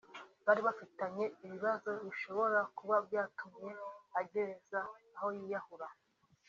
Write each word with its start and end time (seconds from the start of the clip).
bari 0.45 0.61
bafitanye 0.67 1.25
ibibazo 1.45 1.89
bishobora 2.03 2.59
kuba 2.77 2.95
byatumye 3.07 3.69
ageza 4.21 4.79
aho 5.17 5.29
yiyahura 5.37 5.87